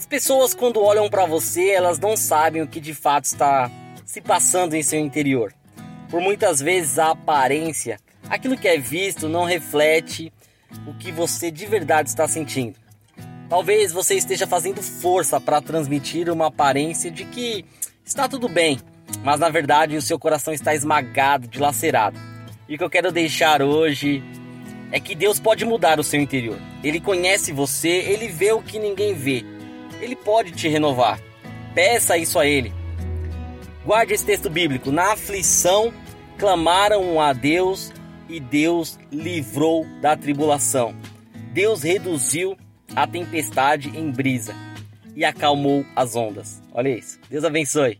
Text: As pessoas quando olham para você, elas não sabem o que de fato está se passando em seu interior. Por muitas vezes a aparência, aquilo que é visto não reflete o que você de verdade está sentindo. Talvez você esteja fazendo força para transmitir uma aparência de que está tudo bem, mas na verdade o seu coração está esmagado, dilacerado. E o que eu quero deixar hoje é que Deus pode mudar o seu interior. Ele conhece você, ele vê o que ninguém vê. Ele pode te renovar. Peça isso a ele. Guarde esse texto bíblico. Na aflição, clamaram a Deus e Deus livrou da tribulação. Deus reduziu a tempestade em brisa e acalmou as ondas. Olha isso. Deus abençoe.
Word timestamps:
As 0.00 0.06
pessoas 0.06 0.54
quando 0.54 0.82
olham 0.82 1.10
para 1.10 1.26
você, 1.26 1.72
elas 1.72 1.98
não 1.98 2.16
sabem 2.16 2.62
o 2.62 2.66
que 2.66 2.80
de 2.80 2.94
fato 2.94 3.26
está 3.26 3.70
se 4.06 4.18
passando 4.22 4.72
em 4.72 4.82
seu 4.82 4.98
interior. 4.98 5.52
Por 6.08 6.22
muitas 6.22 6.58
vezes 6.58 6.98
a 6.98 7.10
aparência, 7.10 7.98
aquilo 8.26 8.56
que 8.56 8.66
é 8.66 8.78
visto 8.78 9.28
não 9.28 9.44
reflete 9.44 10.32
o 10.86 10.94
que 10.94 11.12
você 11.12 11.50
de 11.50 11.66
verdade 11.66 12.08
está 12.08 12.26
sentindo. 12.26 12.78
Talvez 13.46 13.92
você 13.92 14.14
esteja 14.14 14.46
fazendo 14.46 14.82
força 14.82 15.38
para 15.38 15.60
transmitir 15.60 16.30
uma 16.30 16.46
aparência 16.46 17.10
de 17.10 17.26
que 17.26 17.66
está 18.02 18.26
tudo 18.26 18.48
bem, 18.48 18.80
mas 19.22 19.38
na 19.38 19.50
verdade 19.50 19.98
o 19.98 20.02
seu 20.02 20.18
coração 20.18 20.54
está 20.54 20.74
esmagado, 20.74 21.46
dilacerado. 21.46 22.18
E 22.66 22.74
o 22.74 22.78
que 22.78 22.84
eu 22.84 22.90
quero 22.90 23.12
deixar 23.12 23.60
hoje 23.60 24.24
é 24.90 24.98
que 24.98 25.14
Deus 25.14 25.38
pode 25.38 25.66
mudar 25.66 26.00
o 26.00 26.02
seu 26.02 26.18
interior. 26.18 26.58
Ele 26.82 27.02
conhece 27.02 27.52
você, 27.52 27.90
ele 27.90 28.28
vê 28.28 28.50
o 28.50 28.62
que 28.62 28.78
ninguém 28.78 29.12
vê. 29.12 29.59
Ele 30.00 30.16
pode 30.16 30.52
te 30.52 30.68
renovar. 30.68 31.20
Peça 31.74 32.16
isso 32.16 32.38
a 32.38 32.46
ele. 32.46 32.72
Guarde 33.84 34.14
esse 34.14 34.24
texto 34.24 34.50
bíblico. 34.50 34.90
Na 34.90 35.12
aflição, 35.12 35.92
clamaram 36.38 37.20
a 37.20 37.32
Deus 37.32 37.92
e 38.28 38.40
Deus 38.40 38.98
livrou 39.10 39.86
da 40.00 40.16
tribulação. 40.16 40.94
Deus 41.52 41.82
reduziu 41.82 42.56
a 42.94 43.06
tempestade 43.06 43.88
em 43.96 44.10
brisa 44.10 44.54
e 45.16 45.24
acalmou 45.24 45.84
as 45.94 46.16
ondas. 46.16 46.62
Olha 46.72 46.88
isso. 46.88 47.18
Deus 47.28 47.44
abençoe. 47.44 47.98